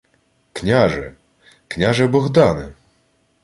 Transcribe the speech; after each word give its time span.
—Княже!.. 0.53 1.13
Княже 1.67 2.07
Богдане!.. 2.07 2.69